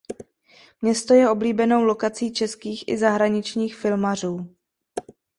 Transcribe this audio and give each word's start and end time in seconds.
Město 0.81 1.13
je 1.13 1.29
oblíbenou 1.29 1.83
lokací 1.83 2.33
českých 2.33 2.83
i 2.87 2.97
zahraničních 2.97 3.75
filmařů. 3.75 4.55